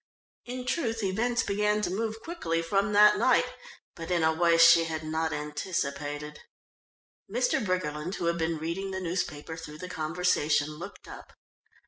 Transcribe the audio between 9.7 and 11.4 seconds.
the conversation, looked up.